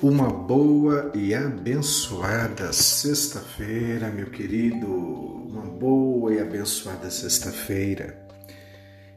Uma 0.00 0.28
boa 0.28 1.10
e 1.12 1.34
abençoada 1.34 2.72
sexta-feira, 2.72 4.08
meu 4.08 4.30
querido. 4.30 4.86
Uma 4.86 5.62
boa 5.62 6.32
e 6.32 6.38
abençoada 6.38 7.10
sexta-feira. 7.10 8.16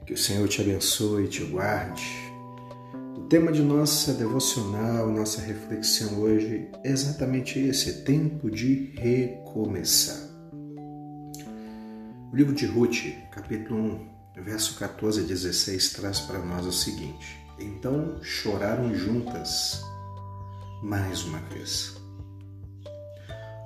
Que 0.07 0.13
o 0.13 0.17
Senhor 0.17 0.47
te 0.47 0.59
abençoe 0.59 1.25
e 1.25 1.27
te 1.27 1.43
guarde. 1.43 2.03
O 3.15 3.21
tema 3.29 3.51
de 3.51 3.61
nossa 3.61 4.11
devocional, 4.13 5.11
nossa 5.11 5.39
reflexão 5.41 6.19
hoje 6.19 6.67
é 6.83 6.89
exatamente 6.89 7.59
esse: 7.59 8.01
tempo 8.01 8.49
de 8.49 8.91
recomeçar. 8.97 10.17
O 12.33 12.35
livro 12.35 12.55
de 12.55 12.65
Ruth, 12.65 13.05
capítulo 13.29 14.01
1, 14.35 14.41
verso 14.41 14.79
14 14.79 15.21
a 15.21 15.23
16, 15.25 15.93
traz 15.93 16.21
para 16.21 16.39
nós 16.39 16.65
o 16.65 16.73
seguinte: 16.73 17.39
Então 17.59 18.17
choraram 18.23 18.95
juntas 18.95 19.90
mais 20.81 21.23
uma 21.23 21.39
vez. 21.39 21.95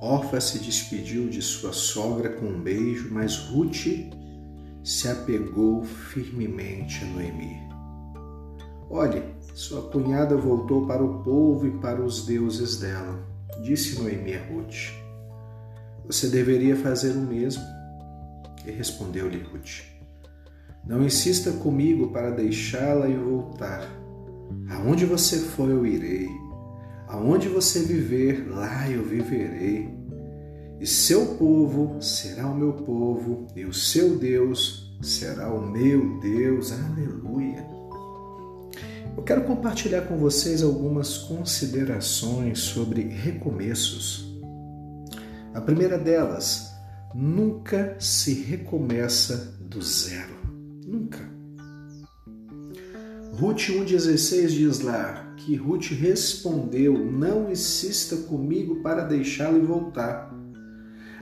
Orfa 0.01 0.41
se 0.41 0.59
despediu 0.59 1.29
de 1.29 1.41
sua 1.41 1.71
sogra 1.71 2.29
com 2.29 2.45
um 2.45 2.61
beijo, 2.61 3.09
mas 3.11 3.37
Ruth 3.37 3.87
se 4.83 5.07
apegou 5.07 5.83
firmemente 5.83 7.03
a 7.03 7.07
Noemi. 7.07 7.57
Olhe, 8.89 9.23
sua 9.53 9.89
cunhada 9.89 10.35
voltou 10.35 10.85
para 10.85 11.03
o 11.03 11.23
povo 11.23 11.65
e 11.65 11.71
para 11.79 12.03
os 12.03 12.25
deuses 12.25 12.77
dela, 12.77 13.25
disse 13.63 13.99
Noemi 13.99 14.35
a 14.35 14.43
Ruth. 14.43 14.91
Você 16.05 16.27
deveria 16.27 16.75
fazer 16.75 17.11
o 17.11 17.21
mesmo. 17.21 17.63
E 18.65 18.71
respondeu-lhe 18.71 19.41
Ruth: 19.43 19.83
Não 20.85 21.03
insista 21.03 21.51
comigo 21.51 22.11
para 22.11 22.31
deixá-la 22.31 23.07
e 23.07 23.15
voltar. 23.15 23.81
Aonde 24.69 25.05
você 25.05 25.39
for, 25.39 25.69
eu 25.69 25.85
irei 25.85 26.27
Aonde 27.07 27.47
você 27.47 27.81
viver, 27.81 28.47
lá 28.49 28.89
eu 28.89 29.03
viverei. 29.03 29.93
E 30.79 30.85
seu 30.85 31.35
povo 31.35 32.01
será 32.01 32.47
o 32.47 32.55
meu 32.55 32.73
povo, 32.73 33.47
e 33.55 33.63
o 33.63 33.73
seu 33.73 34.17
Deus 34.17 34.95
será 35.01 35.53
o 35.53 35.65
meu 35.65 36.19
Deus. 36.19 36.71
Aleluia. 36.71 37.65
Eu 39.15 39.23
quero 39.23 39.45
compartilhar 39.45 40.01
com 40.01 40.17
vocês 40.17 40.61
algumas 40.61 41.17
considerações 41.17 42.59
sobre 42.59 43.03
recomeços. 43.03 44.35
A 45.53 45.61
primeira 45.61 45.97
delas, 45.97 46.69
nunca 47.13 47.95
se 47.97 48.33
recomeça 48.33 49.57
do 49.61 49.81
zero. 49.81 50.35
Nunca. 50.85 51.44
Ruth 53.37 53.69
1,16 53.69 54.47
diz 54.47 54.79
lá: 54.79 55.25
que 55.45 55.55
Ruth 55.55 55.91
respondeu: 55.91 56.93
Não 56.93 57.51
insista 57.51 58.17
comigo 58.17 58.81
para 58.81 59.03
deixá-lo 59.03 59.57
e 59.57 59.65
voltar. 59.65 60.33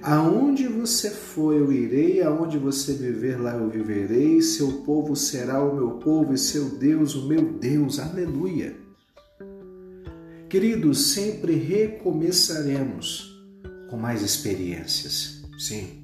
Aonde 0.02 0.68
você 0.68 1.10
for, 1.10 1.54
eu 1.54 1.72
irei, 1.72 2.22
aonde 2.22 2.58
você 2.58 2.94
viver, 2.94 3.40
lá 3.40 3.56
eu 3.56 3.70
viverei, 3.70 4.42
seu 4.42 4.82
povo 4.84 5.16
será 5.16 5.64
o 5.64 5.76
meu 5.76 5.92
povo 5.92 6.34
e 6.34 6.38
seu 6.38 6.78
Deus, 6.78 7.16
o 7.16 7.28
meu 7.28 7.54
Deus. 7.54 8.00
Aleluia. 8.00 8.76
Queridos, 10.50 11.14
sempre 11.14 11.56
recomeçaremos 11.56 13.34
com 13.90 13.98
mais 13.98 14.22
experiências. 14.22 15.44
Sim. 15.58 16.04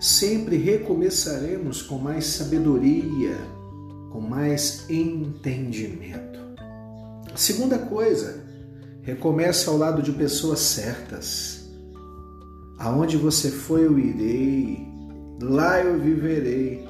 Sempre 0.00 0.56
recomeçaremos 0.56 1.82
com 1.82 1.98
mais 1.98 2.26
sabedoria, 2.26 3.36
com 4.12 4.20
mais 4.20 4.88
entendimento. 4.90 6.38
Segunda 7.34 7.78
coisa, 7.78 8.44
recomece 9.00 9.68
ao 9.68 9.78
lado 9.78 10.02
de 10.02 10.12
pessoas 10.12 10.60
certas. 10.60 11.66
Aonde 12.78 13.16
você 13.16 13.50
foi, 13.50 13.86
eu 13.86 13.98
irei, 13.98 14.86
lá 15.40 15.80
eu 15.80 15.98
viverei. 15.98 16.86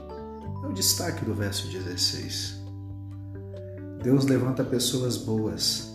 É 0.64 0.66
o 0.66 0.72
destaque 0.72 1.24
do 1.24 1.34
verso 1.34 1.68
16. 1.70 2.60
Deus 4.02 4.26
levanta 4.26 4.64
pessoas 4.64 5.16
boas 5.16 5.92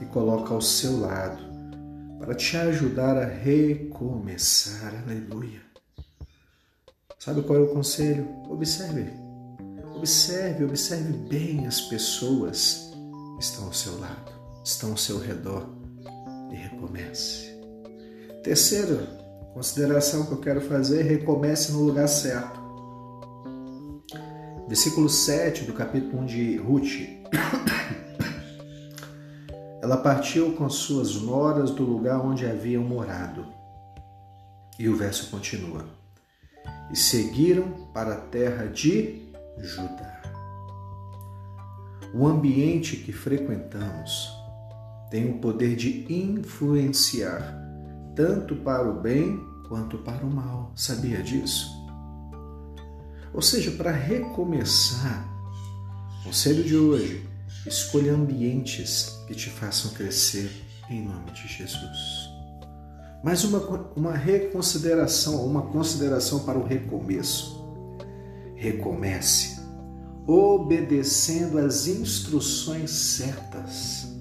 e 0.00 0.04
coloca 0.06 0.54
ao 0.54 0.60
seu 0.60 1.00
lado 1.00 1.42
para 2.20 2.34
te 2.34 2.56
ajudar 2.56 3.16
a 3.16 3.24
recomeçar. 3.26 5.02
Aleluia. 5.04 5.60
Sabe 7.18 7.42
qual 7.42 7.58
é 7.58 7.62
o 7.62 7.68
conselho? 7.68 8.28
Observe. 8.48 9.25
Observe, 9.96 10.62
observe 10.62 11.10
bem 11.10 11.66
as 11.66 11.80
pessoas 11.80 12.92
estão 13.40 13.64
ao 13.64 13.72
seu 13.72 13.98
lado, 13.98 14.30
estão 14.62 14.90
ao 14.90 14.96
seu 14.96 15.18
redor 15.18 15.66
e 16.52 16.54
recomece. 16.54 17.58
Terceira 18.44 18.96
consideração 19.54 20.26
que 20.26 20.32
eu 20.32 20.40
quero 20.40 20.60
fazer: 20.60 21.02
recomece 21.02 21.72
no 21.72 21.82
lugar 21.82 22.08
certo. 22.08 22.60
Versículo 24.68 25.08
7 25.08 25.64
do 25.64 25.72
capítulo 25.72 26.22
1 26.22 26.26
de 26.26 26.56
Ruth. 26.58 27.08
Ela 29.82 29.96
partiu 29.96 30.52
com 30.52 30.68
suas 30.68 31.14
noras 31.14 31.70
do 31.70 31.84
lugar 31.84 32.20
onde 32.20 32.44
haviam 32.44 32.82
morado. 32.82 33.46
E 34.78 34.90
o 34.90 34.96
verso 34.96 35.30
continua: 35.30 35.86
E 36.92 36.96
seguiram 36.96 37.88
para 37.94 38.12
a 38.12 38.20
terra 38.20 38.66
de 38.66 39.25
Judá. 39.58 40.22
O 42.14 42.26
ambiente 42.26 42.96
que 42.96 43.12
frequentamos 43.12 44.30
tem 45.10 45.30
o 45.30 45.38
poder 45.38 45.76
de 45.76 46.12
influenciar 46.12 47.66
tanto 48.14 48.56
para 48.56 48.88
o 48.88 49.00
bem 49.00 49.38
quanto 49.68 49.98
para 49.98 50.24
o 50.24 50.30
mal. 50.30 50.72
Sabia 50.74 51.22
disso? 51.22 51.70
Ou 53.32 53.42
seja, 53.42 53.70
para 53.72 53.90
recomeçar, 53.92 55.28
conselho 56.24 56.64
de 56.64 56.76
hoje, 56.76 57.28
escolha 57.66 58.14
ambientes 58.14 59.22
que 59.26 59.34
te 59.34 59.50
façam 59.50 59.92
crescer 59.92 60.50
em 60.88 61.04
nome 61.04 61.30
de 61.32 61.46
Jesus. 61.46 62.30
Mais 63.22 63.44
uma, 63.44 63.58
uma 63.96 64.12
reconsideração, 64.12 65.44
uma 65.44 65.62
consideração 65.62 66.40
para 66.44 66.58
o 66.58 66.64
recomeço. 66.64 67.55
Recomece 68.56 69.60
obedecendo 70.26 71.58
às 71.58 71.86
instruções 71.86 72.90
certas. 72.90 74.12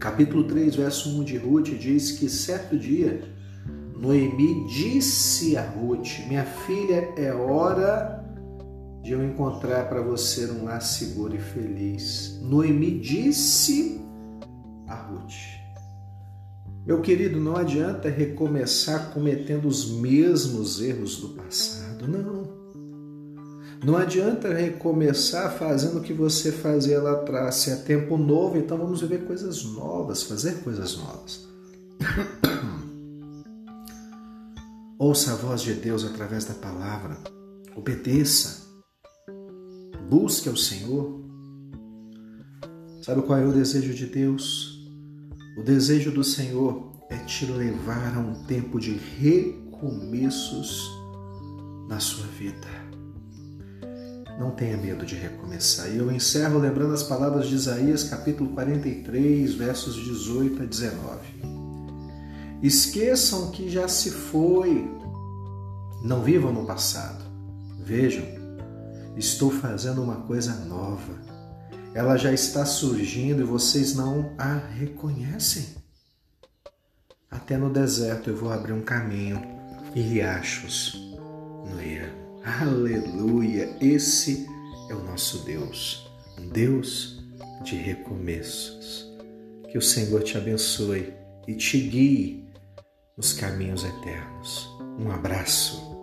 Capítulo 0.00 0.44
3, 0.44 0.74
verso 0.74 1.08
1 1.20 1.24
de 1.24 1.36
Ruth 1.36 1.68
diz 1.78 2.12
que 2.12 2.28
certo 2.28 2.76
dia 2.76 3.22
Noemi 3.96 4.66
disse 4.66 5.56
a 5.56 5.62
Ruth: 5.62 6.26
Minha 6.28 6.44
filha, 6.44 7.14
é 7.16 7.32
hora 7.32 8.22
de 9.02 9.12
eu 9.12 9.24
encontrar 9.24 9.88
para 9.88 10.02
você 10.02 10.50
um 10.50 10.64
lar 10.64 10.82
seguro 10.82 11.34
e 11.34 11.38
feliz. 11.38 12.38
Noemi 12.42 12.98
disse 12.98 14.00
a 14.88 14.94
Ruth. 14.94 15.32
Meu 16.84 17.00
querido, 17.00 17.40
não 17.40 17.56
adianta 17.56 18.10
recomeçar 18.10 19.10
cometendo 19.12 19.66
os 19.66 19.90
mesmos 19.90 20.82
erros 20.82 21.16
do 21.18 21.30
passado, 21.30 22.06
não. 22.06 22.63
Não 23.84 23.96
adianta 23.98 24.48
recomeçar 24.48 25.52
fazendo 25.58 25.98
o 25.98 26.02
que 26.02 26.14
você 26.14 26.50
fazia 26.50 27.02
lá 27.02 27.12
atrás. 27.12 27.56
Se 27.56 27.70
é 27.70 27.76
tempo 27.76 28.16
novo, 28.16 28.56
então 28.56 28.78
vamos 28.78 29.02
viver 29.02 29.26
coisas 29.26 29.62
novas, 29.62 30.22
fazer 30.22 30.62
coisas 30.62 30.96
novas. 30.96 31.46
Ouça 34.98 35.32
a 35.32 35.36
voz 35.36 35.60
de 35.60 35.74
Deus 35.74 36.02
através 36.02 36.46
da 36.46 36.54
palavra. 36.54 37.18
Obedeça. 37.76 38.64
Busque 40.08 40.48
ao 40.48 40.56
Senhor. 40.56 41.22
Sabe 43.02 43.20
qual 43.20 43.38
é 43.38 43.44
o 43.44 43.52
desejo 43.52 43.92
de 43.92 44.06
Deus? 44.06 44.82
O 45.58 45.62
desejo 45.62 46.10
do 46.10 46.24
Senhor 46.24 46.90
é 47.10 47.18
te 47.18 47.44
levar 47.44 48.16
a 48.16 48.20
um 48.20 48.46
tempo 48.46 48.80
de 48.80 48.92
recomeços 48.92 50.90
na 51.86 52.00
sua 52.00 52.26
vida. 52.28 53.03
Não 54.38 54.50
tenha 54.50 54.76
medo 54.76 55.06
de 55.06 55.14
recomeçar. 55.14 55.88
E 55.90 55.98
eu 55.98 56.10
encerro 56.10 56.58
lembrando 56.58 56.92
as 56.92 57.02
palavras 57.02 57.46
de 57.46 57.54
Isaías, 57.54 58.04
capítulo 58.04 58.50
43, 58.50 59.54
versos 59.54 59.94
18 59.94 60.62
a 60.62 60.66
19. 60.66 61.54
Esqueçam 62.62 63.50
que 63.50 63.68
já 63.68 63.86
se 63.86 64.10
foi. 64.10 64.90
Não 66.02 66.22
vivam 66.22 66.52
no 66.52 66.66
passado. 66.66 67.22
Vejam, 67.78 68.24
estou 69.16 69.50
fazendo 69.50 70.02
uma 70.02 70.16
coisa 70.16 70.54
nova. 70.64 71.12
Ela 71.94 72.16
já 72.16 72.32
está 72.32 72.66
surgindo 72.66 73.42
e 73.42 73.44
vocês 73.44 73.94
não 73.94 74.32
a 74.36 74.54
reconhecem. 74.56 75.66
Até 77.30 77.56
no 77.56 77.70
deserto 77.70 78.30
eu 78.30 78.36
vou 78.36 78.52
abrir 78.52 78.72
um 78.72 78.82
caminho 78.82 79.40
e 79.94 80.00
riachos 80.00 80.94
no. 81.64 82.23
Aleluia! 82.44 83.74
Esse 83.80 84.46
é 84.90 84.94
o 84.94 85.02
nosso 85.02 85.46
Deus, 85.46 86.06
um 86.38 86.46
Deus 86.46 87.24
de 87.62 87.74
recomeços. 87.74 89.10
Que 89.70 89.78
o 89.78 89.82
Senhor 89.82 90.22
te 90.22 90.36
abençoe 90.36 91.14
e 91.48 91.54
te 91.54 91.80
guie 91.80 92.44
nos 93.16 93.32
caminhos 93.32 93.82
eternos. 93.82 94.68
Um 94.98 95.10
abraço. 95.10 95.93